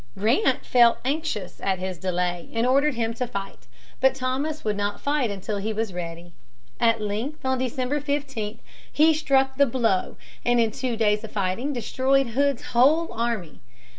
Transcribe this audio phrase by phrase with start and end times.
[0.17, 3.67] Grant felt anxious at his delay and ordered him to fight.
[3.99, 6.33] But Thomas would not fight until he was ready.
[6.79, 8.57] At length, on December 15,
[8.91, 13.59] he struck the blow, and in two days of fighting destroyed Hood's whole army.